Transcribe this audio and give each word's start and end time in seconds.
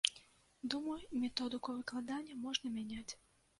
Думаю, 0.73 0.95
методыку 1.25 1.77
выкладання 1.77 2.41
можна 2.49 2.75
мяняць. 2.81 3.07